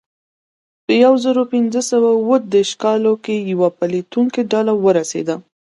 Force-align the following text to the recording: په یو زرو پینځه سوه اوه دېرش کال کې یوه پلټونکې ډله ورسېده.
په 0.85 0.91
یو 1.03 1.13
زرو 1.23 1.41
پینځه 1.53 1.81
سوه 1.91 2.09
اوه 2.19 2.37
دېرش 2.53 2.71
کال 2.83 3.03
کې 3.23 3.35
یوه 3.51 3.69
پلټونکې 3.77 4.41
ډله 4.51 4.73
ورسېده. 4.83 5.35